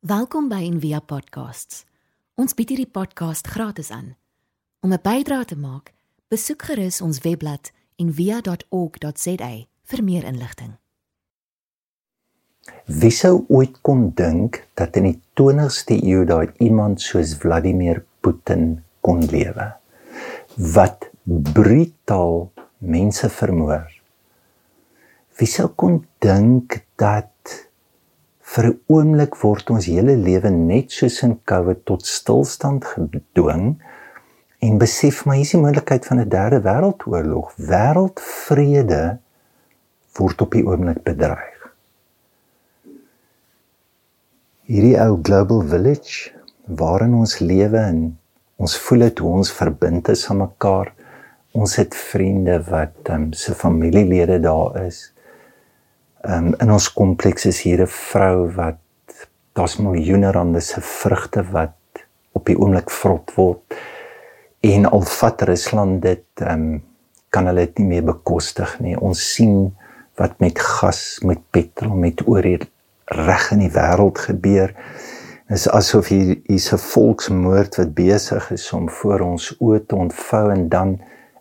Welkom 0.00 0.46
by 0.48 0.62
Envia 0.64 1.02
Podcasts. 1.04 1.82
Ons 2.40 2.54
bied 2.56 2.70
hierdie 2.72 2.88
podcast 2.88 3.50
gratis 3.52 3.90
aan. 3.92 4.14
Om 4.80 4.94
'n 4.96 5.02
bydrae 5.02 5.44
te 5.44 5.56
maak, 5.60 5.92
besoek 6.32 6.62
gerus 6.62 7.00
ons 7.04 7.20
webblad 7.20 7.68
en 8.00 8.08
via.org.za 8.12 9.50
vir 9.84 10.04
meer 10.04 10.24
inligting. 10.24 10.72
Wie 12.86 13.10
sou 13.10 13.44
ooit 13.48 13.76
kon 13.80 14.14
dink 14.14 14.64
dat 14.74 14.96
in 14.96 15.04
die 15.04 15.20
20ste 15.36 16.00
eeu 16.00 16.24
daar 16.24 16.48
iemand 16.56 17.00
soos 17.00 17.36
Vladimir 17.36 18.04
Putin 18.20 18.82
kon 19.00 19.20
lewe 19.20 19.76
wat 20.56 21.10
brutaal 21.26 22.52
mense 22.78 23.28
vermoor? 23.28 23.92
Wie 25.36 25.48
sou 25.48 25.68
kon 25.68 26.06
dink 26.18 26.86
dat 26.96 27.29
vir 28.50 28.64
'n 28.66 28.80
oomblik 28.88 29.36
word 29.42 29.70
ons 29.70 29.86
hele 29.86 30.16
lewe 30.16 30.50
net 30.50 30.90
soos 30.90 31.22
in 31.22 31.38
COVID 31.44 31.84
tot 31.84 32.06
stilstand 32.06 32.84
gedwing? 32.84 33.76
en 34.60 34.78
besef 34.78 35.24
maar 35.24 35.38
hier 35.38 35.46
is 35.46 35.54
die 35.54 35.60
moontlikheid 35.60 36.06
van 36.06 36.20
'n 36.20 36.28
derde 36.28 36.60
wêreldoorlog. 36.60 37.52
Wêreldvrede 37.56 39.18
word 40.18 40.40
op 40.40 40.52
die 40.52 40.64
oomblik 40.66 41.02
bedreig. 41.02 41.56
Hierdie 44.68 44.98
ou 45.00 45.18
global 45.22 45.62
village 45.62 46.30
waarin 46.64 47.14
ons 47.14 47.38
lewe 47.38 47.78
en 47.78 48.18
ons 48.56 48.78
voel 48.78 48.98
dit 48.98 49.20
ons 49.20 49.52
verbind 49.52 50.08
is 50.08 50.28
aan 50.30 50.44
mekaar. 50.44 50.92
Ons 51.52 51.76
het 51.76 51.96
vriende 51.96 52.60
wat 52.68 53.08
um, 53.10 53.32
se 53.32 53.54
familielede 53.54 54.40
daar 54.40 54.84
is. 54.84 55.12
Um, 56.20 56.54
in 56.60 56.68
ons 56.68 56.92
kompleks 56.92 57.46
is 57.48 57.62
hier 57.64 57.80
'n 57.80 57.86
vrou 57.88 58.52
wat 58.52 58.76
daar's 59.56 59.76
miljoene 59.76 60.30
rande 60.32 60.60
se 60.60 60.80
vrugte 60.80 61.42
wat 61.50 61.72
op 62.32 62.44
die 62.44 62.56
oomblik 62.58 62.90
vrot 62.90 63.32
word 63.34 63.60
en 64.60 64.84
al 64.84 65.00
vat 65.00 65.42
Rusland 65.42 66.02
dit 66.02 66.24
ehm 66.34 66.52
um, 66.52 66.82
kan 67.30 67.46
hulle 67.46 67.64
dit 67.64 67.78
nie 67.78 67.86
meer 67.86 68.04
bekostig 68.04 68.80
nie. 68.80 68.96
Ons 68.98 69.22
sien 69.34 69.70
wat 70.18 70.40
met 70.40 70.58
gas, 70.58 71.20
met 71.22 71.38
petrol, 71.50 71.94
met 71.96 72.26
olie 72.26 72.58
reg 73.04 73.50
in 73.54 73.62
die 73.64 73.70
wêreld 73.70 74.18
gebeur. 74.18 74.74
Dit 75.48 75.58
is 75.58 75.68
asof 75.68 76.08
hier 76.08 76.36
is 76.44 76.72
'n 76.72 76.78
volksmoord 76.78 77.76
wat 77.76 77.94
besig 77.94 78.50
is 78.50 78.72
om 78.72 78.90
voor 78.90 79.20
ons 79.20 79.54
oë 79.60 79.86
te 79.86 79.96
ontvou 79.96 80.50
en 80.50 80.68
dan 80.68 81.00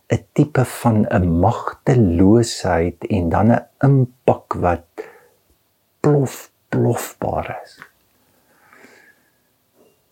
'n 0.10 0.24
tipe 0.34 0.66
van 0.66 1.06
'n 1.06 1.40
magteloosheid 1.40 3.06
en 3.10 3.30
dan 3.30 3.52
'n 3.52 3.66
impak 3.80 4.54
wat 4.54 4.86
plof 6.00 6.52
plofbaar 6.70 7.60
is. 7.64 7.80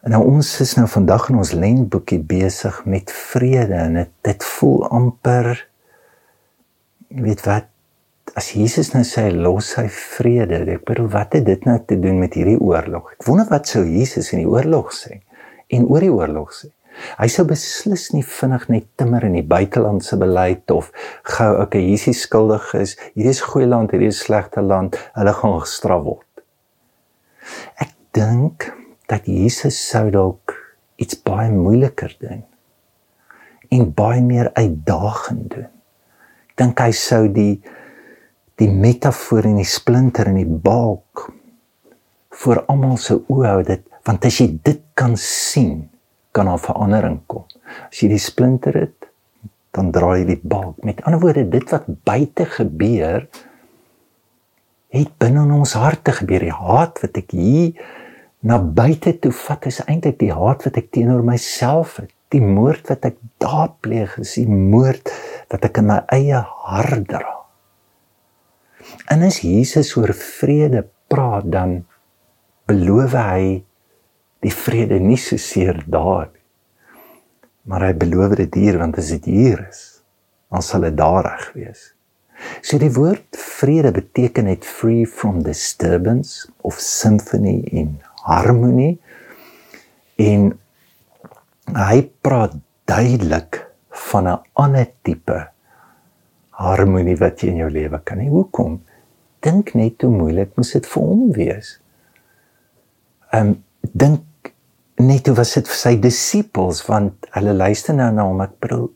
En 0.01 0.13
nou 0.13 0.23
ons 0.25 0.59
is 0.59 0.75
nou 0.75 0.87
vandag 0.87 1.29
in 1.29 1.37
ons 1.37 1.51
lentboekie 1.51 2.19
besig 2.19 2.85
met 2.85 3.11
vrede 3.11 3.73
en 3.73 3.93
dit 3.93 4.11
dit 4.21 4.43
voel 4.43 4.87
amper 4.87 5.67
weet 7.07 7.41
wat 7.43 7.67
as 8.37 8.51
Jesus 8.55 8.91
nou 8.93 9.03
sê 9.07 9.27
los 9.33 9.73
hy 9.79 9.87
vrede. 9.89 10.61
Ek 10.77 10.85
bedoel 10.85 11.09
wat 11.11 11.33
het 11.37 11.45
dit 11.47 11.65
nou 11.65 11.77
te 11.85 11.99
doen 11.99 12.19
met 12.19 12.37
hierdie 12.37 12.59
oorlog? 12.59 13.11
Ek 13.17 13.27
wonder 13.27 13.47
wat 13.49 13.67
sou 13.67 13.85
Jesus 13.87 14.31
in 14.35 14.43
die 14.43 14.51
oorlog 14.51 14.93
sê 14.95 15.21
en 15.67 15.87
oor 15.91 16.05
die 16.05 16.13
oorlog 16.13 16.53
sê. 16.55 16.71
Hy 17.17 17.27
sou 17.31 17.45
beslis 17.47 18.09
nie 18.13 18.23
vinnig 18.25 18.67
net 18.71 18.87
timmer 18.99 19.25
in 19.27 19.37
die 19.37 19.45
buitelandse 19.45 20.19
beleid 20.19 20.71
of 20.73 20.91
gou 21.37 21.53
okay 21.63 21.83
Jesus 21.85 22.25
skuldig 22.27 22.73
is. 22.79 22.97
Hierdie 23.15 23.33
is 23.33 23.43
goeie 23.45 23.69
land, 23.69 23.93
hierdie 23.95 24.11
is 24.11 24.21
slegte 24.25 24.63
land. 24.63 24.97
Hulle 25.15 25.33
gaan 25.37 25.57
gestraf 25.61 26.03
word. 26.05 26.43
Ek 27.79 27.95
dink 28.17 28.69
dat 29.07 29.27
Jesus 29.29 29.77
sou 29.79 30.09
dalk 30.11 30.55
iets 30.99 31.17
baie 31.23 31.49
moeiliker 31.53 32.13
doen 32.19 32.43
en 33.71 33.89
baie 33.95 34.21
meer 34.23 34.51
uitdagend 34.55 35.49
doen. 35.53 35.71
Ek 36.51 36.55
dink 36.63 36.79
hy 36.81 36.93
sou 36.95 37.25
die 37.31 37.55
die 38.57 38.71
metafoor 38.73 39.45
en 39.45 39.59
die 39.59 39.69
splinter 39.69 40.31
in 40.31 40.39
die 40.39 40.61
balk 40.65 41.27
vir 42.41 42.63
almal 42.71 42.97
se 43.01 43.19
oë 43.29 43.51
hou 43.51 43.59
dit 43.67 43.83
want 44.07 44.25
as 44.25 44.39
jy 44.41 44.47
dit 44.65 44.81
kan 44.97 45.13
sien 45.21 45.85
kan 46.37 46.49
daar 46.49 46.61
verandering 46.61 47.19
kom. 47.29 47.45
As 47.89 48.01
jy 48.01 48.11
die 48.13 48.21
splinter 48.21 48.77
het 48.77 49.07
dan 49.77 49.91
draai 49.93 50.23
jy 50.23 50.25
die 50.31 50.41
balk. 50.41 50.81
Met 50.85 51.03
ander 51.05 51.21
woorde 51.21 51.45
dit 51.53 51.69
wat 51.73 51.85
buite 52.07 52.47
gebeur 52.49 53.27
het 54.95 55.09
binne 55.21 55.43
in 55.45 55.55
ons 55.57 55.75
harte 55.77 56.13
gebeur. 56.15 56.47
Die 56.47 56.55
haat 56.55 57.01
wat 57.03 57.19
ek 57.19 57.33
hier 57.35 57.81
na 58.47 58.59
buite 58.61 59.17
toe 59.21 59.33
vat 59.35 59.67
is 59.69 59.81
eintlik 59.85 60.19
die 60.21 60.33
haat 60.33 60.65
wat 60.65 60.79
ek 60.79 60.91
teenoor 60.95 61.25
myself 61.25 61.97
het. 62.01 62.13
Die 62.33 62.43
moord 62.43 62.89
wat 62.91 63.05
ek 63.07 63.19
daar 63.39 63.71
pleeg 63.83 64.17
is 64.19 64.33
die 64.35 64.49
moord 64.49 65.11
wat 65.51 65.63
ek 65.67 65.79
in 65.79 65.91
my 65.93 66.01
eie 66.15 66.41
hart 66.67 67.05
dra. 67.11 67.35
En 69.11 69.23
as 69.27 69.39
Jesus 69.43 69.93
oor 69.99 70.11
vrede 70.15 70.85
praat 71.11 71.47
dan 71.51 71.79
beloof 72.67 73.15
hy 73.15 73.63
die 74.45 74.53
vrede 74.53 74.99
nie 74.99 75.17
so 75.17 75.37
seer 75.41 75.83
daar 75.87 76.27
nie. 76.31 76.43
Maar 77.67 77.89
hy 77.89 77.93
beloof 77.99 78.37
dit 78.39 78.53
hier 78.55 78.77
want 78.79 78.97
as 78.97 79.11
dit 79.17 79.25
hier 79.25 79.65
is, 79.67 80.01
dan 80.51 80.63
sal 80.63 80.87
dit 80.87 80.95
daar 80.97 81.25
reg 81.25 81.49
wees. 81.55 81.91
So 82.61 82.77
die 82.79 82.91
woord 82.93 83.37
vrede 83.37 83.91
beteken 83.95 84.47
net 84.47 84.65
free 84.65 85.07
from 85.09 85.41
disturbance 85.43 86.45
of 86.61 86.77
symphony 86.79 87.59
in 87.73 87.97
harmonie 88.27 88.97
en 90.21 90.51
hy 91.75 91.97
praat 92.23 92.55
duidelik 92.87 93.65
van 94.07 94.27
'n 94.27 94.39
ander 94.53 94.87
tipe 95.03 95.47
harmonie 96.51 97.17
wat 97.17 97.41
jy 97.41 97.49
in 97.49 97.61
jou 97.63 97.69
lewe 97.69 97.99
kan 98.03 98.19
hê. 98.19 98.29
Hoekom? 98.29 98.81
Dink 99.41 99.73
net 99.73 100.01
hoe 100.01 100.11
moeilik 100.11 100.55
moet 100.55 100.71
dit 100.73 100.85
vir 100.85 101.03
hom 101.03 101.31
wees. 101.31 101.79
Ehm 103.31 103.47
um, 103.47 103.63
dink 103.93 104.51
net 104.97 105.27
hoe 105.27 105.35
was 105.37 105.53
dit 105.53 105.67
vir 105.67 105.77
sy 105.77 105.95
disippels 106.01 106.83
want 106.87 107.29
hulle 107.35 107.53
luister 107.53 107.93
nou 107.93 108.11
na 108.11 108.25
hom. 108.25 108.41
Ek 108.41 108.57
bedoel 108.61 108.89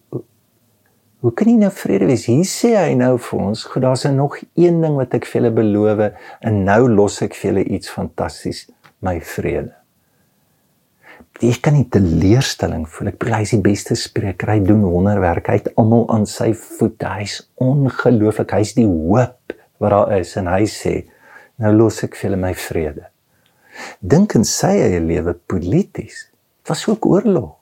hoe 1.21 1.33
kan 1.37 1.47
jy 1.51 1.57
nou 1.61 1.69
vrede 1.69 2.07
wees? 2.09 2.25
Hier 2.25 2.45
sê 2.49 2.73
hy 2.79 2.95
nou 2.97 3.17
vir 3.17 3.39
ons, 3.39 3.63
"God, 3.63 3.83
daar's 3.83 4.03
nog 4.05 4.37
een 4.55 4.81
ding 4.81 4.95
wat 4.95 5.13
ek 5.13 5.25
vir 5.25 5.41
julle 5.41 5.53
beloof 5.53 6.13
en 6.41 6.63
nou 6.65 6.89
los 6.89 7.21
ek 7.21 7.35
vir 7.35 7.51
julle 7.51 7.65
iets 7.65 7.89
fantasties." 7.89 8.67
my 9.05 9.17
vrede. 9.25 9.73
Jy 11.41 11.55
kan 11.63 11.73
nie 11.73 11.87
teleurstelling 11.89 12.83
voel. 12.89 13.11
Ek 13.11 13.17
bedoel 13.21 13.39
hy 13.39 13.45
is 13.47 13.53
die 13.55 13.63
beste 13.65 13.97
spreker. 13.97 14.51
Hy 14.53 14.61
doen 14.65 14.83
wonderwerk. 14.85 15.49
Hy 15.49 15.57
het 15.57 15.71
almal 15.81 16.05
aan 16.13 16.27
sy 16.29 16.51
voete. 16.57 17.09
Hy's 17.17 17.39
ongelooflik. 17.61 18.53
Hy's 18.59 18.75
die 18.77 18.85
hoop 18.85 19.55
wat 19.81 19.95
daar 19.95 20.13
is 20.19 20.35
en 20.37 20.51
hy 20.51 20.67
sê, 20.69 21.07
"Nou 21.57 21.73
los 21.73 22.03
ek 22.03 22.15
vir 22.15 22.29
julle 22.29 22.41
my 22.41 22.53
vrede." 22.53 23.10
Dink 23.99 24.35
in 24.37 24.45
sy 24.47 24.73
eie 24.83 24.99
lewe 25.03 25.33
polities. 25.49 26.27
Dit 26.61 26.73
was 26.73 26.85
ook 26.87 27.05
oorlog. 27.05 27.55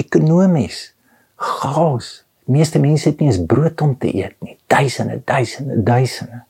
Ekonomies. 0.00 0.94
Chaos. 1.36 2.24
Meeste 2.44 2.78
mense 2.78 3.08
het 3.08 3.22
nie 3.22 3.30
eens 3.30 3.40
brood 3.48 3.80
om 3.80 3.94
te 3.98 4.10
eet 4.12 4.34
nie. 4.44 4.58
Duisende, 4.68 5.20
duisende, 5.24 5.78
duisende. 5.82 6.42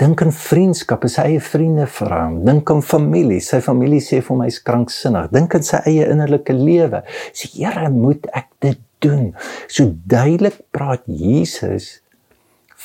Dink 0.00 0.22
aan 0.24 0.32
vriendskappe, 0.34 1.08
sy 1.12 1.26
eie 1.30 1.42
vriende 1.44 1.86
hom. 1.98 2.40
Dink 2.46 2.70
aan 2.72 2.82
familie, 2.82 3.40
sy 3.44 3.60
familie 3.64 4.00
sê 4.02 4.20
vir 4.24 4.38
my 4.38 4.48
is 4.50 4.58
kranksinnig. 4.66 5.30
Dink 5.34 5.54
aan 5.54 5.66
sy 5.66 5.82
eie 5.90 6.08
innerlike 6.10 6.56
lewe. 6.56 7.04
Sê 7.36 7.50
Here, 7.54 7.90
moet 7.92 8.26
ek 8.34 8.48
dit 8.64 8.80
doen? 9.04 9.30
So 9.68 9.92
duidelik 10.10 10.58
praat 10.74 11.06
Jesus 11.06 12.00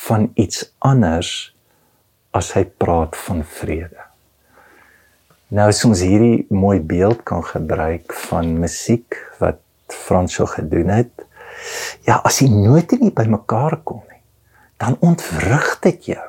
van 0.06 0.30
iets 0.36 0.66
anders 0.84 1.32
as 2.36 2.52
hy 2.56 2.66
praat 2.78 3.16
van 3.26 3.42
vrede. 3.58 4.05
Nou 5.54 5.68
as 5.70 5.84
ons 5.86 6.00
hierdie 6.02 6.42
mooi 6.50 6.80
beeld 6.82 7.20
kan 7.28 7.44
gebruik 7.46 8.10
van 8.26 8.56
musiek 8.58 9.14
wat 9.38 9.60
Fransjo 9.94 10.48
gedoen 10.50 10.90
het. 10.90 11.22
Ja, 12.02 12.18
as 12.26 12.40
die 12.42 12.50
note 12.50 12.98
nie 12.98 13.12
bymekaar 13.14 13.78
kom 13.86 14.02
nie, 14.10 14.18
dan 14.82 14.98
ontwrig 15.06 15.68
dit 15.86 16.10
jou. 16.10 16.26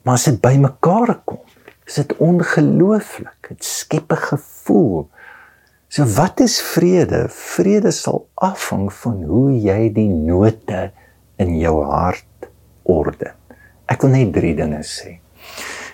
Maar 0.00 0.16
as 0.16 0.24
dit 0.30 0.40
bymekaar 0.40 1.18
kom, 1.28 1.44
is 1.84 2.00
dit 2.00 2.16
ongelooflik. 2.24 3.52
Dit 3.52 3.64
skep 3.68 4.12
'n 4.12 4.24
gevoel. 4.32 5.08
So 5.88 6.04
wat 6.16 6.40
is 6.40 6.60
vrede? 6.60 7.28
Vrede 7.28 7.90
sal 7.90 8.28
afhang 8.34 8.92
van 8.92 9.22
hoe 9.22 9.52
jy 9.52 9.92
die 9.92 10.08
note 10.08 10.92
in 11.36 11.58
jou 11.58 11.84
hart 11.84 12.48
orden. 12.82 13.34
Ek 13.86 14.00
wil 14.00 14.10
net 14.10 14.32
drie 14.32 14.54
dinge 14.54 14.82
sê. 14.82 15.20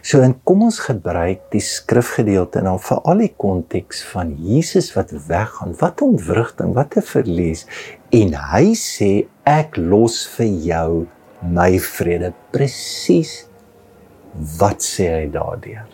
So 0.06 0.22
en 0.22 0.36
kom 0.46 0.62
ons 0.68 0.78
gebruik 0.86 1.48
die 1.50 1.62
skrifgedeelte 1.64 2.60
en 2.60 2.68
dan 2.70 2.78
vir 2.78 3.02
al 3.10 3.24
die 3.24 3.32
konteks 3.34 4.04
van 4.12 4.36
Jesus 4.38 4.92
wat 4.94 5.10
weggaan, 5.26 5.74
wat 5.80 6.04
ontwrigting, 6.06 6.76
wat 6.78 6.96
'n 6.96 7.02
verlies 7.02 7.66
en 8.14 8.38
hy 8.52 8.74
sê 8.78 9.26
ek 9.44 9.76
los 9.76 10.22
vir 10.36 10.50
jou 10.70 11.06
my 11.42 11.78
vrede 11.78 12.32
presies 12.52 13.48
wat 14.60 14.78
sê 14.78 15.10
hy 15.10 15.26
daardeur? 15.26 15.90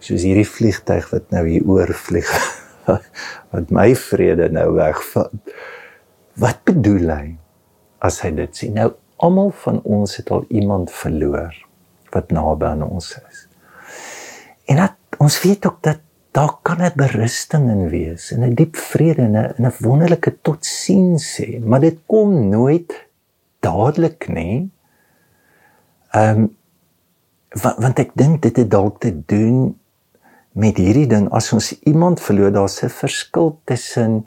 soos 0.00 0.24
hierdie 0.26 0.46
vliegtyg 0.46 1.10
wat 1.12 1.30
nou 1.34 1.44
hier 1.48 1.66
oor 1.68 1.92
vlieg 2.06 2.30
wat 3.52 3.72
my 3.74 3.90
vrede 3.98 4.48
nou 4.54 4.70
wegvat. 4.78 5.54
Wat 6.38 6.62
bedoel 6.68 7.12
hy 7.12 7.26
as 8.04 8.20
hy 8.24 8.32
dit 8.38 8.60
sê? 8.60 8.70
Nou 8.74 8.92
almal 9.24 9.50
van 9.64 9.80
ons 9.82 10.18
het 10.20 10.30
al 10.34 10.46
iemand 10.54 10.92
verloor 10.94 11.56
wat 12.10 12.30
naby 12.30 12.66
aan 12.66 12.82
ons 12.82 13.18
is. 13.30 13.46
En 14.68 14.76
dat 14.76 14.94
ons 15.18 15.42
weet 15.42 15.66
ook 15.66 15.82
dat 15.82 16.00
daar 16.32 16.54
kan 16.62 16.82
'n 16.82 16.92
berusting 16.94 17.70
in 17.70 17.88
wees 17.88 18.30
en 18.32 18.44
'n 18.44 18.54
diep 18.54 18.76
vrede 18.76 19.22
en 19.22 19.36
'n 19.36 19.66
'n 19.66 19.72
wonderlike 19.80 20.40
totsiens 20.42 21.40
sê, 21.40 21.58
maar 21.64 21.80
dit 21.80 21.98
kom 22.06 22.48
nooit 22.48 23.06
dadelik 23.60 24.28
nie. 24.28 24.70
Ehm 26.10 26.38
um, 26.38 26.56
want, 27.62 27.78
want 27.78 27.98
ek 27.98 28.10
dink 28.14 28.42
dit 28.42 28.56
het 28.56 28.70
dalk 28.70 29.00
te 29.00 29.12
doen 29.26 29.78
met 30.58 30.76
hierdie 30.80 31.06
ding 31.06 31.28
as 31.34 31.52
ons 31.54 31.72
iemand 31.88 32.20
verloor 32.20 32.52
daar's 32.52 32.82
'n 32.82 32.90
verskil 32.90 33.60
tussen 33.64 34.26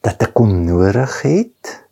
dat 0.00 0.22
ek 0.22 0.34
hom 0.34 0.64
nodig 0.64 1.22
het 1.22 1.84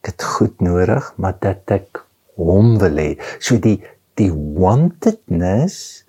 ek 0.00 0.06
het 0.12 0.22
goed 0.22 0.60
nodig 0.60 1.12
maar 1.16 1.36
dat 1.38 1.70
ek 1.70 2.04
hom 2.36 2.78
wil 2.78 2.96
hê 2.96 3.20
so 3.38 3.58
die 3.58 3.82
die 4.20 4.30
wantedness 4.32 6.04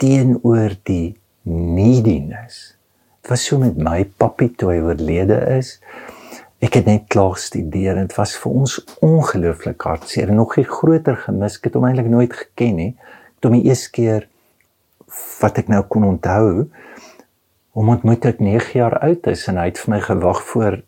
teenoor 0.00 0.76
die 0.88 1.16
neediness. 1.48 2.76
Dit 3.20 3.32
was 3.32 3.44
so 3.48 3.60
met 3.60 3.78
my 3.80 4.04
papi 4.20 4.50
toe 4.56 4.74
hy 4.74 4.80
oorlede 4.84 5.38
is. 5.56 5.78
Ek 6.60 6.76
het 6.76 6.88
net 6.88 7.06
klaar 7.12 7.34
gestudeer 7.38 7.96
en 7.96 8.08
dit 8.08 8.16
was 8.18 8.34
vir 8.36 8.56
ons 8.62 8.76
ongelooflik 9.04 9.80
hartseer 9.88 10.28
en 10.28 10.40
nog 10.40 10.58
'n 10.58 10.64
groter 10.64 11.16
gemis. 11.16 11.56
Ek 11.56 11.64
het 11.64 11.74
hom 11.74 11.86
eintlik 11.88 12.08
nooit 12.08 12.32
geken 12.32 12.76
nie. 12.76 12.96
Toe 13.40 13.50
my 13.50 13.60
eerste 13.64 13.90
keer 13.90 14.28
wat 15.40 15.58
ek 15.58 15.68
nou 15.68 15.82
kon 15.82 16.04
onthou 16.04 16.68
hom 17.72 17.88
ontmoet 17.88 18.24
ek 18.24 18.40
9 18.40 18.78
jaar 18.78 18.98
oud 18.98 19.26
is 19.26 19.46
en 19.48 19.56
hy 19.56 19.70
het 19.70 19.78
vir 19.78 19.90
my 19.94 20.00
gewag 20.00 20.42
voor 20.42 20.82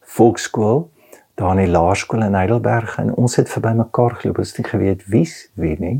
volkskool 0.00 0.88
daar 1.34 1.56
in 1.56 1.64
die 1.64 1.72
laerskool 1.72 2.22
in 2.22 2.34
Heidelberg 2.34 2.98
en 2.98 3.14
ons 3.14 3.36
het 3.36 3.50
verby 3.50 3.72
mekaar 3.78 4.18
geloop 4.20 4.38
ons 4.42 4.52
het 4.52 4.60
nie 4.62 4.70
geweet 4.70 5.06
wie's 5.10 5.36
wie 5.54 5.76
nie. 5.80 5.98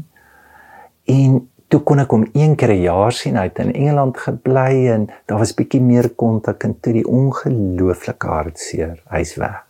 En 1.11 1.41
toe 1.73 1.81
kon 1.89 2.03
ek 2.03 2.13
hom 2.13 2.27
een 2.37 2.57
keer 2.57 2.75
'n 2.75 2.83
jaar 2.83 3.13
sien. 3.13 3.37
Uit 3.37 3.59
in 3.59 3.73
Engeland 3.73 4.17
gebly 4.17 4.89
en 4.93 5.09
daar 5.27 5.39
was 5.39 5.55
bietjie 5.55 5.81
meer 5.81 6.11
kontak 6.11 6.65
en 6.65 6.81
toe 6.81 6.93
die 6.93 7.07
ongelooflike 7.07 8.27
hartseer 8.27 9.03
hy's 9.09 9.35
weg. 9.37 9.65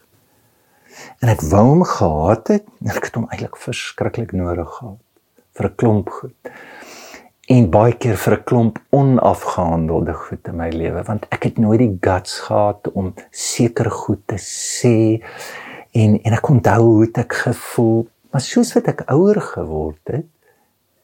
En 1.20 1.29
ek 1.29 1.41
wou 1.41 1.64
hom 1.67 1.85
gehad 1.85 2.49
het 2.49 2.64
en 2.81 2.97
ek 2.97 3.05
het 3.05 3.14
hom 3.14 3.29
eintlik 3.31 3.56
verskriklik 3.56 4.32
nodig 4.32 4.69
gehad 4.69 4.99
vir 5.56 5.67
'n 5.67 5.75
klomp 5.76 6.09
goed 6.11 6.53
en 7.52 7.66
baie 7.69 7.93
keer 8.00 8.16
vir 8.16 8.34
'n 8.38 8.44
klomp 8.49 8.78
onafgehandelde 8.96 10.14
goed 10.14 10.49
in 10.49 10.56
my 10.56 10.69
lewe 10.72 11.02
want 11.08 11.26
ek 11.37 11.43
het 11.49 11.58
nooit 11.58 11.81
die 11.82 11.99
guts 12.00 12.38
gehad 12.46 12.88
om 12.93 13.12
seker 13.31 13.90
goed 13.90 14.22
te 14.26 14.38
sê 14.44 15.20
en 15.93 16.16
en 16.22 16.32
ek 16.38 16.49
onthou 16.49 16.82
hoe 16.82 17.08
ek 17.12 17.32
gevoel. 17.32 18.08
Maar 18.31 18.40
soos 18.40 18.72
wat 18.72 18.88
ek 18.88 19.04
ouer 19.12 19.40
geword 19.40 20.00
het 20.14 20.26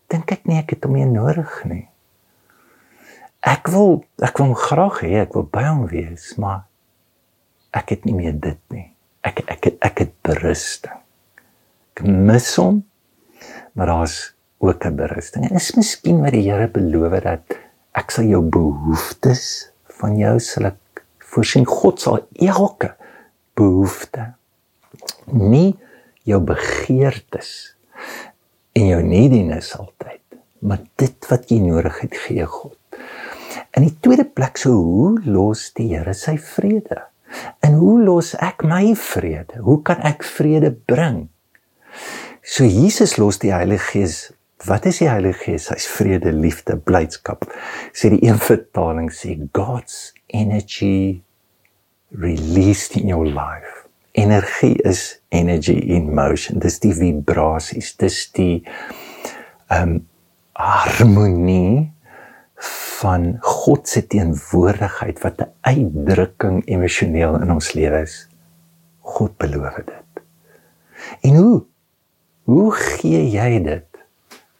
dink 0.08 0.32
ek 0.32 0.46
nie 0.46 0.58
ek 0.58 0.70
het 0.70 0.84
hom 0.84 0.92
meer 0.96 1.10
nodig 1.10 1.52
nie. 1.64 1.88
Ek 3.44 3.68
wil 3.68 4.04
ek 4.22 4.38
wil 4.38 4.54
graag 4.54 5.02
hê 5.04 5.20
ek 5.20 5.34
wil 5.34 5.48
by 5.52 5.66
hom 5.68 5.84
wees 5.86 6.38
maar 6.38 6.64
ek 7.76 7.90
het 7.90 8.04
nie 8.04 8.14
meer 8.14 8.32
dit 8.32 8.60
nie. 8.70 8.88
Ek 9.20 9.44
ek 9.44 9.66
ek, 9.66 9.76
ek 9.84 9.98
het 9.98 10.14
berusting. 10.22 10.96
Ek 11.92 12.06
mis 12.08 12.56
hom 12.56 12.84
maar 13.74 13.86
daar's 13.86 14.37
ook 14.58 14.84
'n 14.84 14.94
berusting. 14.94 15.48
En 15.48 15.54
is 15.54 15.74
miskien 15.74 16.20
wat 16.20 16.32
die 16.32 16.50
Here 16.50 16.68
beloof 16.68 17.22
dat 17.22 17.40
ek 17.92 18.10
sal 18.10 18.24
jou 18.24 18.42
behoeftes 18.42 19.70
van 20.00 20.16
jou 20.16 20.38
sal 20.40 20.64
ek 20.64 21.04
voorsien. 21.18 21.66
God 21.66 22.00
sal 22.00 22.26
elke 22.32 22.94
behoefte 23.54 24.34
nie 25.26 25.76
jou 26.22 26.40
begeertes 26.40 27.76
en 28.72 28.86
jou 28.86 29.02
neediness 29.02 29.76
altyd, 29.76 30.22
maar 30.58 30.80
dit 30.96 31.28
wat 31.30 31.50
jy 31.50 31.58
nodig 31.58 32.00
het 32.00 32.16
gee 32.16 32.44
God. 32.44 32.76
In 33.76 33.82
die 33.82 33.96
tweede 34.00 34.24
plek 34.24 34.56
so 34.56 34.70
hoe 34.70 35.20
los 35.24 35.72
die 35.76 35.94
Here 35.94 36.14
sy 36.14 36.38
vrede? 36.38 37.02
En 37.60 37.74
hoe 37.80 37.98
los 38.02 38.34
ek 38.34 38.64
my 38.64 38.94
vrede? 38.96 39.60
Hoe 39.60 39.82
kan 39.82 40.00
ek 40.06 40.24
vrede 40.24 40.70
bring? 40.72 41.28
So 42.42 42.64
Jesus 42.64 43.18
los 43.18 43.38
die 43.42 43.52
Heilige 43.52 43.90
Gees 43.92 44.32
Wat 44.66 44.84
is 44.84 44.98
die 44.98 45.08
Heilige 45.08 45.38
Gees? 45.44 45.68
Hy's 45.70 45.86
vrede, 45.86 46.32
liefde, 46.34 46.74
blydskap. 46.76 47.46
Sê 47.94 48.10
die 48.10 48.24
een 48.26 48.40
vertaling 48.42 49.10
sê 49.14 49.36
God's 49.54 50.12
energy 50.34 51.22
released 52.10 52.96
in 52.98 53.06
your 53.12 53.26
life. 53.26 53.86
Energie 54.18 54.74
is 54.82 55.20
energy 55.30 55.76
in 55.94 56.10
motion. 56.14 56.58
Dis 56.58 56.80
die 56.82 56.94
vibrasies, 56.96 57.94
dis 58.00 58.24
die 58.34 58.64
ehm 59.68 59.98
um, 59.98 59.98
harmonie 60.58 61.92
van 62.98 63.36
God 63.46 63.86
se 63.86 64.02
teenwoordigheid 64.10 65.20
wat 65.22 65.38
'n 65.44 65.52
uitdrukking 65.60 66.64
emosioneel 66.66 67.38
in 67.42 67.52
ons 67.54 67.72
lewe 67.78 68.00
is. 68.02 68.26
God 68.98 69.36
beloof 69.36 69.74
dit. 69.74 70.22
En 71.22 71.36
hoe 71.36 71.64
hoe 72.42 72.72
gee 72.72 73.30
jy 73.30 73.62
dit? 73.62 73.87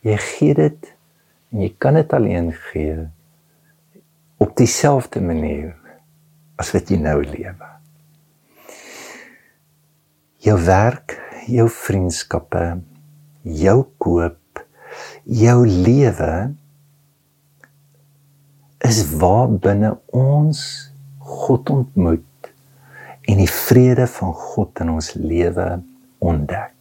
Jy 0.07 0.17
gee 0.23 0.55
dit 0.55 0.91
en 1.53 1.63
jy 1.65 1.71
kan 1.81 1.99
dit 1.99 2.13
alleen 2.15 2.53
gee 2.71 3.09
op 4.39 4.55
dieselfde 4.59 5.21
manier 5.25 5.75
as 6.59 6.71
wat 6.75 6.91
jy 6.91 6.99
nou 7.03 7.19
lewe. 7.25 7.71
Jou 10.43 10.55
werk, 10.63 11.17
jou 11.51 11.67
vriendskappe, 11.73 12.63
jou 13.43 13.79
koop, 13.99 14.63
jou 15.27 15.59
lewe 15.67 16.33
is 18.87 19.03
waar 19.19 19.51
binne 19.51 19.97
ons 20.15 20.63
God 21.19 21.75
ontmoet 21.75 22.53
en 23.29 23.43
die 23.43 23.51
vrede 23.51 24.07
van 24.09 24.33
God 24.33 24.81
in 24.85 24.95
ons 24.95 25.13
lewe 25.19 25.67
ontdek. 26.25 26.78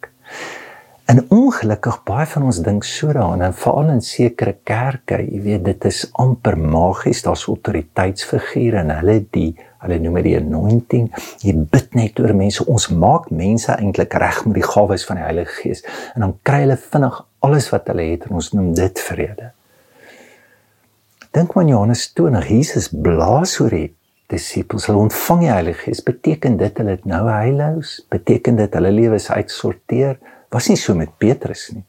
En 1.08 1.22
ongelukkig 1.32 2.02
baie 2.04 2.26
van 2.28 2.44
ons 2.50 2.58
dink 2.60 2.84
so 2.84 3.08
daaraan 3.16 3.40
en 3.46 3.54
veral 3.56 3.94
in 3.94 4.02
sekere 4.04 4.52
kerke, 4.68 5.22
jy 5.24 5.38
weet 5.40 5.64
dit 5.64 5.86
is 5.88 6.02
amper 6.20 6.58
magies, 6.60 7.22
daar's 7.24 7.46
autoriteitsfigure 7.48 8.82
en 8.82 8.92
hulle 8.98 9.22
die 9.32 9.54
hulle 9.80 9.98
noem 10.04 10.18
dit 10.20 10.36
anointing. 10.36 11.06
Jy 11.40 11.54
bid 11.72 11.96
net 11.96 12.20
oor 12.20 12.34
mense. 12.36 12.66
Ons 12.68 12.90
maak 12.92 13.30
mense 13.32 13.72
eintlik 13.72 14.18
reg 14.20 14.42
met 14.44 14.58
die 14.60 14.66
gawes 14.66 15.06
van 15.08 15.20
die 15.20 15.24
Heilige 15.24 15.56
Gees 15.62 15.84
en 16.12 16.26
dan 16.26 16.36
kry 16.44 16.62
hulle 16.66 16.76
vinnig 16.82 17.20
alles 17.46 17.72
wat 17.72 17.88
hulle 17.88 18.10
het 18.10 18.28
en 18.28 18.40
ons 18.42 18.52
noem 18.58 18.74
dit 18.76 19.04
vrede. 19.08 19.52
Dink 21.32 21.56
aan 21.56 21.72
Johannes 21.72 22.08
20, 22.18 22.48
Jesus 22.52 22.92
blaas 22.92 23.56
oor 23.62 23.72
die 23.72 23.94
disippels, 24.28 24.90
hulle 24.90 25.08
ontvang 25.08 25.46
die 25.46 25.54
Heilige 25.56 25.86
Gees. 25.86 26.04
Beteken 26.04 26.60
dit 26.60 26.82
hulle 26.82 26.98
het 26.98 27.08
nou 27.08 27.24
heilig? 27.32 27.96
Beteken 28.12 28.60
dit 28.60 28.76
hulle 28.76 28.92
lewe 28.92 29.16
is 29.16 29.32
uitsorteer? 29.32 30.18
Was 30.50 30.68
nie 30.68 30.78
so 30.80 30.94
met 30.94 31.18
Petrus 31.18 31.68
nie. 31.74 31.84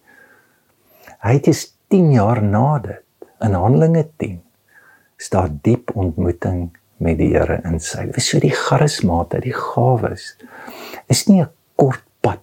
Hy 1.23 1.33
het 1.37 1.47
eens 1.47 1.65
10 1.91 2.11
jaar 2.15 2.41
na 2.43 2.79
dit 2.83 3.05
in 3.43 3.55
Handelinge 3.55 4.05
10 4.17 4.41
staan 5.19 5.59
diep 5.63 5.91
ontmoeting 5.95 6.69
met 7.03 7.17
die 7.19 7.31
Here 7.33 7.59
in 7.67 7.79
sy. 7.83 8.05
Dit 8.07 8.17
is 8.21 8.29
so 8.31 8.39
die 8.43 8.55
charismate, 8.55 9.41
die 9.43 9.55
gawes 9.55 10.35
is 11.07 11.27
nie 11.27 11.41
'n 11.41 11.49
kort 11.75 12.03
pad 12.21 12.39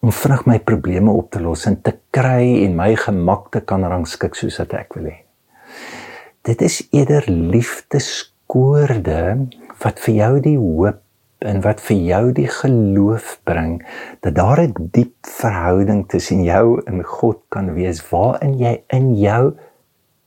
om 0.00 0.12
vinnig 0.12 0.46
my 0.46 0.58
probleme 0.58 1.10
op 1.10 1.30
te 1.30 1.40
los 1.40 1.66
en 1.66 1.82
te 1.82 1.98
kry 2.10 2.64
en 2.64 2.76
my 2.76 2.96
gemak 2.96 3.50
te 3.52 3.60
kan 3.60 3.84
rangskik 3.84 4.34
soos 4.34 4.58
wat 4.58 4.72
ek 4.72 4.94
wil 4.94 5.04
hê. 5.04 5.16
Dit 6.42 6.62
is 6.62 6.88
eerder 6.92 7.30
liefdeskoorde 7.30 9.46
wat 9.82 10.00
vir 10.00 10.14
jou 10.14 10.40
die 10.40 10.58
hoop 10.58 11.00
en 11.44 11.60
wat 11.64 11.80
vir 11.80 11.96
jou 11.96 12.22
die 12.36 12.48
geloof 12.48 13.38
bring 13.48 13.82
dat 14.20 14.34
daar 14.34 14.60
'n 14.62 14.88
diep 14.92 15.14
verhouding 15.26 16.08
tussen 16.08 16.42
jou 16.42 16.82
en 16.86 17.02
God 17.02 17.38
kan 17.48 17.74
wees 17.74 18.02
waarin 18.10 18.58
jy 18.58 18.82
in 18.88 19.14
jou 19.14 19.56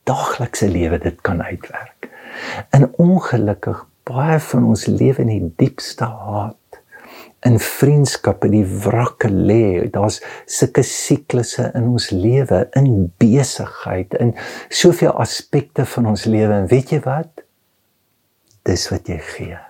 daaglikse 0.04 0.68
lewe 0.68 0.98
dit 0.98 1.22
kan 1.22 1.42
uitwerk. 1.44 2.10
En 2.70 2.94
ongelukkig 2.98 3.86
baie 4.04 4.40
van 4.40 4.66
ons 4.66 4.86
lewe 4.86 5.22
in 5.22 5.28
die 5.28 5.54
diepste 5.56 6.06
haat 6.06 6.56
in 7.46 7.60
vriendskappe 7.62 8.50
die 8.50 8.66
wrakke 8.66 9.30
lê. 9.30 9.86
Daar's 9.94 10.22
sulke 10.50 10.84
siklusse 10.84 11.70
in 11.78 11.92
ons 11.94 12.10
lewe, 12.10 12.66
in 12.74 13.12
besigheid, 13.22 14.14
in 14.14 14.34
soveel 14.70 15.14
aspekte 15.22 15.86
van 15.86 16.10
ons 16.14 16.26
lewe 16.26 16.54
en 16.54 16.68
weet 16.72 16.96
jy 16.96 17.02
wat? 17.06 17.46
Dis 18.66 18.90
wat 18.90 19.10
jy 19.12 19.20
gee. 19.36 19.62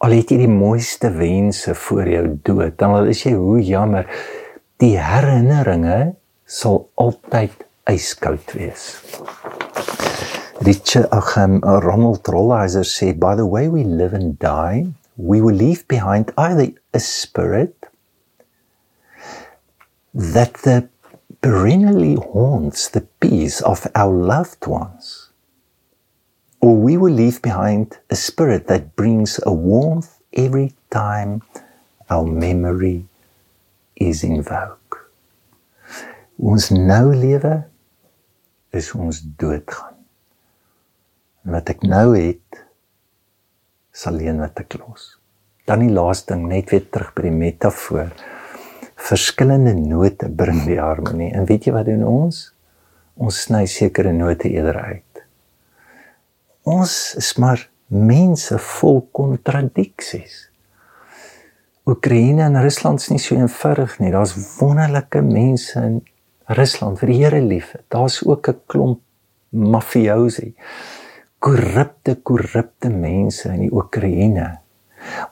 Al 0.00 0.14
het 0.16 0.30
jy 0.32 0.40
die 0.44 0.52
mooiste 0.52 1.10
wense 1.16 1.74
voor 1.74 2.08
jou 2.08 2.24
dood, 2.46 2.78
dan 2.80 2.96
al 2.96 3.10
is 3.12 3.24
jy 3.26 3.34
hoe 3.36 3.60
jammer, 3.64 4.08
die 4.80 4.96
herinneringe 4.98 6.14
sal 6.46 6.86
altyd 7.00 7.66
yskoud 7.90 8.54
wees. 8.56 8.86
Richard 10.64 11.08
Acham 11.16 11.60
Ronald 11.64 12.28
Rolheiser 12.28 12.84
sê 12.84 13.12
by 13.16 13.34
the 13.36 13.46
way 13.46 13.68
we 13.68 13.84
live 13.84 14.16
and 14.16 14.38
die, 14.38 14.86
we 15.16 15.40
will 15.40 15.56
leave 15.56 15.86
behind 15.88 16.32
either 16.36 16.72
a 16.92 17.00
spirit 17.00 17.86
that 20.12 20.54
the 20.64 20.88
perennially 21.40 22.14
haunts 22.14 22.88
the 22.88 23.00
peace 23.20 23.60
of 23.60 23.86
our 23.94 24.12
loved 24.12 24.66
ones, 24.66 25.19
or 26.60 26.76
we 26.76 26.96
will 26.96 27.12
leave 27.12 27.40
behind 27.42 27.98
a 28.10 28.16
spirit 28.16 28.66
that 28.68 28.94
brings 28.96 29.40
a 29.44 29.52
warmth 29.52 30.20
every 30.32 30.74
time 30.90 31.42
our 32.08 32.24
memory 32.24 33.06
is 33.96 34.22
invoked. 34.24 34.76
Ons 36.40 36.70
nou 36.72 37.12
lewe 37.12 37.64
is 38.72 38.92
ons 38.96 39.20
doodgaan. 39.20 39.96
En 41.44 41.56
wat 41.56 41.72
ek 41.72 41.84
nou 41.84 42.12
het 42.16 42.60
sal 43.92 44.16
alleen 44.16 44.40
wat 44.40 44.60
ek 44.62 44.78
los. 44.80 45.16
Dan 45.68 45.84
die 45.84 45.92
laaste 45.92 46.32
ding 46.32 46.46
net 46.48 46.72
weer 46.72 46.86
terug 46.88 47.12
by 47.16 47.26
die 47.26 47.36
metafoor. 47.36 48.12
Verskillende 49.00 49.74
note 49.76 50.28
bring 50.32 50.62
die 50.64 50.80
harmonie. 50.80 51.30
En 51.36 51.48
weet 51.48 51.68
jy 51.68 51.74
wat 51.76 51.88
doen 51.88 52.04
ons? 52.08 52.42
Ons 53.20 53.44
sny 53.46 53.66
sekere 53.68 54.12
note 54.16 54.48
eerder 54.48 54.80
uit. 54.80 55.09
Ons 56.70 57.14
is 57.18 57.32
maar 57.40 57.64
mense 57.90 58.58
vol 58.62 59.00
kontradiksies. 59.16 60.46
Oekraïne 61.90 62.44
en 62.46 62.60
Rusland 62.62 63.02
is 63.02 63.10
nie 63.10 63.22
so 63.22 63.34
eenvoudig 63.34 63.96
nie. 63.98 64.12
Daar's 64.14 64.36
wonderlike 64.60 65.22
mense 65.26 65.80
in 65.80 65.96
Rusland 66.58 67.00
vir 67.00 67.10
die 67.10 67.18
Here 67.22 67.40
lief. 67.42 67.72
Daar's 67.90 68.20
ook 68.26 68.48
'n 68.48 68.60
klomp 68.66 69.00
mafiosi. 69.50 70.54
Korrupte, 71.38 72.14
korrupte 72.22 72.90
mense 72.90 73.48
in 73.48 73.60
die 73.60 73.72
Oekraïne. 73.72 74.58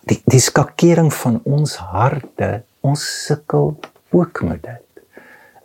Die 0.08 0.22
die 0.24 0.40
skakering 0.40 1.12
van 1.12 1.40
ons 1.44 1.76
harte, 1.76 2.62
ons 2.80 3.24
sukkel 3.26 3.76
ook 4.10 4.42
met 4.42 4.62
dit. 4.62 4.87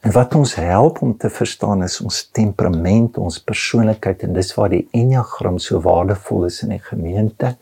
En 0.03 0.11
wat 0.11 0.35
ons 0.35 0.55
help 0.59 0.99
om 1.01 1.13
te 1.17 1.29
verstaan 1.31 1.83
is 1.85 2.01
ons 2.03 2.17
temperament, 2.35 3.17
ons 3.17 3.39
persoonlikheid 3.39 4.25
en 4.27 4.33
dis 4.35 4.49
waar 4.57 4.73
die 4.73 4.83
enneagram 4.91 5.61
so 5.63 5.79
waardevol 5.85 6.49
is 6.49 6.59
in 6.65 6.73
die 6.75 6.81
gemeente. 6.83 7.53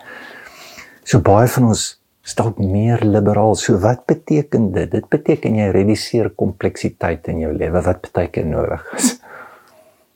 So 1.06 1.22
baie 1.22 1.50
van 1.54 1.70
ons 1.70 1.84
stalk 2.26 2.58
meer 2.58 3.06
liberaal. 3.06 3.54
So 3.62 3.78
wat 3.84 4.08
beteken 4.10 4.72
dit? 4.74 4.90
Dit 4.90 5.10
beteken 5.14 5.62
jy 5.62 5.70
reduseer 5.76 6.32
kompleksiteit 6.34 7.30
in 7.30 7.44
jou 7.46 7.54
lewe 7.54 7.86
wat 7.86 8.10
baie 8.16 8.34
keer 8.34 8.50
nodig 8.50 8.90
is. 8.98 9.14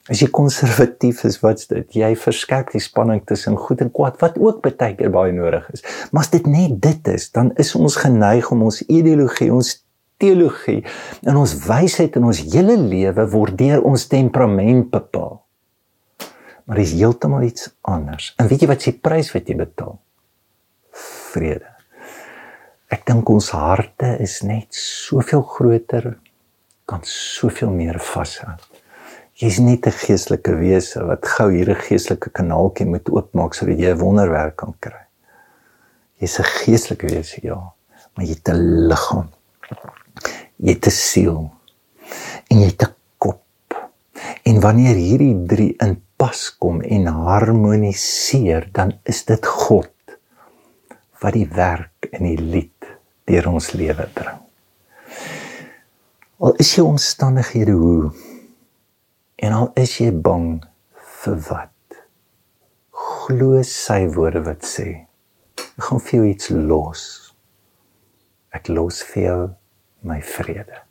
As 0.10 0.22
jy 0.22 0.29
konservatief 0.34 1.24
is, 1.29 1.39
wat's 1.46 1.70
dit? 1.70 1.86
Jy 1.98 2.12
verskerp 2.22 2.74
die 2.74 2.82
spanning 2.82 3.22
tussen 3.25 3.58
goed 3.58 3.86
en 3.86 3.94
kwaad 3.94 4.17
wat 4.22 4.41
ook 4.41 4.65
baie 4.65 4.94
keer 4.98 5.13
baie 5.13 5.34
nodig 5.34 5.70
is. 5.74 5.86
Maar 6.10 6.25
as 6.25 6.34
dit 6.34 6.50
net 6.50 6.77
dit 6.82 7.13
is, 7.13 7.29
dan 7.34 7.53
is 7.62 7.74
ons 7.77 8.01
geneig 8.01 8.50
om 8.53 8.65
ons 8.65 8.82
ideologie, 8.86 9.53
ons 9.53 9.75
teologie 10.22 10.81
en 11.27 11.39
ons 11.39 11.55
wysheid 11.65 12.15
in 12.19 12.27
ons 12.29 12.41
hele 12.53 12.77
lewe 12.79 13.25
word 13.31 13.57
deur 13.60 13.84
ons 13.88 14.07
temperament 14.12 14.88
bepaal. 14.91 15.41
Maar 16.65 16.81
dis 16.81 16.95
heeltemal 16.98 17.45
iets 17.45 17.69
anders. 17.86 18.31
En 18.41 18.50
weet 18.50 18.65
jy 18.65 18.69
wat 18.72 18.86
se 18.86 18.95
prys 18.98 19.29
wat 19.36 19.50
jy 19.50 19.57
betaal? 19.60 20.00
Vrede. 20.95 21.69
Ek 22.89 23.03
dink 23.05 23.29
ons 23.29 23.51
harte 23.53 24.15
is 24.24 24.39
net 24.45 24.74
soveel 24.77 25.43
groter 25.45 26.15
kan 26.89 27.01
soveel 27.10 27.74
meer 27.74 28.00
vashou. 28.01 28.55
Jy's 29.36 29.60
net 29.60 29.88
'n 29.88 29.91
geestelike 29.91 30.53
wese 30.55 31.03
wat 31.03 31.25
gou 31.25 31.51
hier 31.51 31.69
'n 31.69 31.81
geestelike 31.88 32.29
kanaaltjie 32.29 32.86
moet 32.86 33.10
oopmaak 33.10 33.53
sodat 33.53 33.79
jy 33.79 33.91
'n 33.91 34.00
wonderwerk 34.00 34.55
kan 34.55 34.74
kry. 34.79 35.05
Jy's 36.22 36.39
'n 36.39 36.43
geestelike 36.43 37.07
wese, 37.07 37.39
ja, 37.43 37.74
maar 38.15 38.25
jy 38.25 38.34
het 38.34 38.50
'n 38.50 38.88
liggaam 38.88 39.29
jy 40.57 40.75
het 40.75 40.88
'n 40.88 40.91
siel 40.91 41.51
en 42.50 42.59
jy 42.59 42.67
het 42.67 42.83
'n 42.83 42.93
kop. 43.17 43.43
En 44.43 44.59
wanneer 44.59 44.95
hierdie 44.95 45.45
drie 45.45 45.74
in 45.79 46.01
pas 46.17 46.57
kom 46.57 46.81
en 46.81 47.05
harmoniseer, 47.05 48.69
dan 48.71 48.93
is 49.03 49.25
dit 49.25 49.45
God 49.45 49.91
wat 51.19 51.33
die 51.33 51.47
werk 51.47 52.07
in 52.12 52.24
die 52.24 52.41
lied 52.41 52.85
deur 53.25 53.47
ons 53.47 53.71
lewe 53.71 54.07
bring. 54.13 54.39
Al 56.38 56.53
is 56.55 56.75
jou 56.75 56.88
omstandighede 56.88 57.71
hoe 57.71 58.12
en 59.35 59.51
al 59.51 59.71
is 59.75 59.97
jy 59.97 60.12
bang 60.12 60.65
vir 61.24 61.38
wat 61.50 61.71
glo 63.25 63.62
sy 63.63 64.05
woorde 64.15 64.43
wat 64.45 64.65
sê 64.67 64.88
ek 65.63 65.85
gaan 65.88 66.01
vir 66.05 66.17
jou 66.19 66.25
iets 66.29 66.51
los 66.71 67.05
ek 68.55 68.69
los 68.69 69.01
vir 69.12 69.24
jou 69.24 69.39
my 70.05 70.21
vrede. 70.21 70.81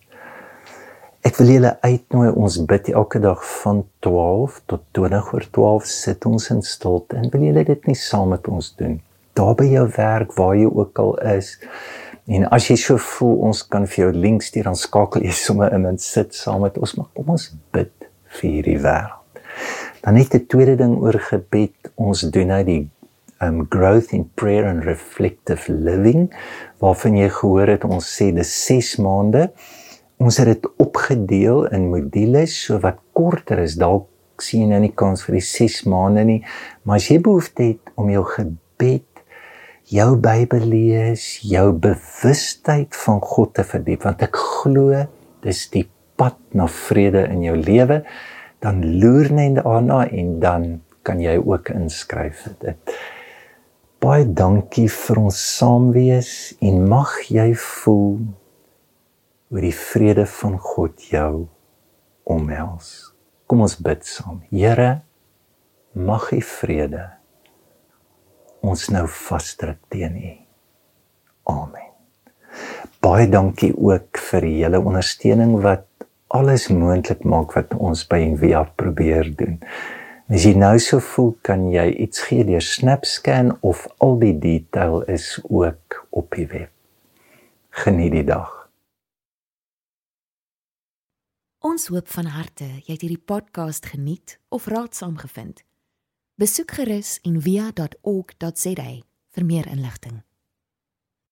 Ek 1.24 1.38
wil 1.40 1.54
julle 1.54 1.70
uitnooi 1.80 2.28
ons 2.36 2.58
bid 2.68 2.90
elke 2.92 3.20
dag 3.22 3.40
van 3.62 3.80
12 4.04 4.58
tot 4.68 4.82
20 4.98 5.30
oor 5.32 5.46
12 5.56 5.86
sit 5.88 6.26
ons 6.28 6.50
in 6.52 6.60
stilte 6.66 7.16
en 7.16 7.30
wil 7.32 7.46
julle 7.46 7.64
dit 7.64 7.86
nie 7.88 7.96
saam 7.96 8.34
met 8.34 8.48
ons 8.52 8.68
doen. 8.76 8.98
Daar 9.34 9.54
by 9.56 9.70
jou 9.70 9.86
werk 9.96 10.34
waar 10.36 10.52
jy 10.58 10.68
ook 10.68 11.00
al 11.00 11.14
is. 11.32 11.54
En 12.28 12.44
as 12.52 12.68
jy 12.68 12.76
so 12.80 13.00
voel 13.00 13.48
ons 13.48 13.62
kan 13.72 13.88
vir 13.88 14.04
jou 14.04 14.12
link 14.12 14.44
stuur 14.44 14.68
dan 14.68 14.76
skakel 14.76 15.24
jy 15.24 15.32
sommer 15.38 15.72
in 15.76 15.88
en 15.88 15.98
sit 16.00 16.36
saam 16.36 16.60
met 16.66 16.76
ons 16.76 16.94
maar 16.98 17.08
kom 17.16 17.32
ons 17.38 17.48
bid 17.72 18.10
vir 18.36 18.50
hierdie 18.50 18.78
wêreld. 18.84 19.40
Dan 20.04 20.20
net 20.20 20.34
'n 20.34 20.46
tweede 20.46 20.76
ding 20.76 20.98
oor 21.00 21.18
gebed. 21.18 21.72
Ons 21.96 22.20
doen 22.20 22.46
nou 22.52 22.62
die 22.64 22.90
um 23.42 23.64
growth 23.68 24.12
in 24.12 24.24
prayer 24.36 24.66
and 24.68 24.84
reflective 24.84 25.68
living 25.68 26.28
waarvan 26.82 27.18
jy 27.18 27.30
gehoor 27.32 27.72
het 27.74 27.86
ons 27.88 28.06
sê 28.06 28.30
dis 28.34 28.50
6 28.68 28.96
maande. 29.04 29.48
Ons 30.22 30.38
het 30.40 30.50
dit 30.52 30.68
opgedeel 30.82 31.64
in 31.74 31.88
modules 31.90 32.54
so 32.66 32.78
wat 32.82 33.00
korter 33.16 33.64
is. 33.64 33.78
Dalk 33.80 34.08
sien 34.42 34.64
jy 34.64 34.70
nou 34.72 34.82
nie 34.84 34.92
kans 34.94 35.24
vir 35.26 35.38
die 35.38 35.46
6 35.46 35.82
maande 35.90 36.24
nie, 36.26 36.40
maar 36.82 37.00
as 37.00 37.08
jy 37.10 37.20
behoefte 37.22 37.68
het 37.72 37.92
om 38.00 38.10
jou 38.10 38.24
gebed, 38.34 39.06
jou 39.90 40.10
Bybel 40.18 40.64
lees, 40.70 41.26
jou 41.44 41.68
bewustheid 41.72 42.96
van 43.04 43.20
God 43.22 43.54
te 43.58 43.66
verdiep, 43.68 44.06
want 44.06 44.24
ek 44.26 44.38
glo 44.38 45.04
dis 45.44 45.66
die 45.74 45.84
pad 46.18 46.38
na 46.56 46.66
vrede 46.70 47.26
in 47.30 47.44
jou 47.44 47.56
lewe, 47.58 48.00
dan 48.64 48.80
loer 49.00 49.30
net 49.34 49.60
daarna 49.60 50.04
en 50.08 50.38
dan 50.40 50.68
kan 51.04 51.20
jy 51.20 51.36
ook 51.36 51.68
inskryf 51.74 52.46
dit 52.64 52.94
baie 54.04 54.24
dankie 54.28 54.88
vir 54.92 55.18
ons 55.22 55.38
saam 55.56 55.86
wees 55.94 56.52
en 56.60 56.82
mag 56.90 57.12
jy 57.32 57.46
voel 57.56 58.18
hoe 59.48 59.62
die 59.64 59.72
vrede 59.72 60.26
van 60.28 60.58
God 60.60 61.06
jou 61.08 61.46
omhels. 62.28 62.90
Kom 63.48 63.62
ons 63.64 63.78
bid 63.86 64.04
saam. 64.04 64.42
Here, 64.52 65.04
mag 65.96 66.28
U 66.36 66.40
vrede 66.44 67.06
ons 68.64 68.86
nou 68.92 69.06
vasdruk 69.08 69.80
teen 69.92 70.20
U. 70.20 70.34
Amen. 71.54 71.90
Baie 73.04 73.24
dankie 73.28 73.72
ook 73.72 74.20
vir 74.28 74.48
die 74.48 74.54
hele 74.58 74.80
ondersteuning 74.84 75.58
wat 75.64 75.88
alles 76.34 76.68
moontlik 76.72 77.24
maak 77.28 77.56
wat 77.56 77.72
ons 77.76 78.04
by 78.08 78.20
Envia 78.26 78.66
probeer 78.76 79.32
doen. 79.36 79.60
As 80.24 80.46
jy 80.46 80.54
nou 80.56 80.78
so 80.80 81.02
voel, 81.04 81.34
kan 81.44 81.66
jy 81.68 81.84
iets 82.00 82.22
gee 82.24 82.44
deur 82.48 82.64
SnapScan 82.64 83.50
of 83.60 83.82
al 84.00 84.16
die 84.22 84.32
detail 84.32 85.02
is 85.12 85.36
ook 85.42 86.06
op 86.16 86.32
die 86.32 86.46
web. 86.48 86.70
Geniet 87.84 88.14
die 88.16 88.24
dag. 88.24 88.48
Ons 91.60 91.90
hoop 91.92 92.08
van 92.08 92.32
harte 92.32 92.64
jy 92.64 92.94
het 92.94 93.04
hierdie 93.04 93.20
podcast 93.20 93.90
geniet 93.92 94.38
of 94.48 94.64
raadsaam 94.72 95.18
gevind. 95.20 95.60
Besoek 96.40 96.72
gerus 96.80 97.18
en 97.28 97.36
via.ok.za 97.44 98.90
vir 99.34 99.44
meer 99.44 99.68
inligting. 99.68 100.22